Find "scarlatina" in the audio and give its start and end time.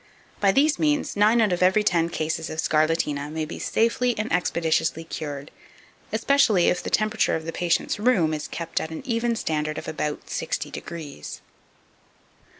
2.59-3.29